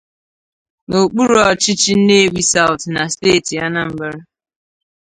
[0.87, 4.11] n'okpuru ọchịchị 'Nnewi South' na steeti Anambra